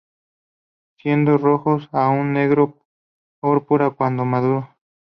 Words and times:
Siendo 0.97 1.37
rojos 1.37 1.87
a 1.91 2.11
negro 2.15 2.75
púrpura 3.39 3.91
cuando 3.91 4.25
maduros. 4.25 4.67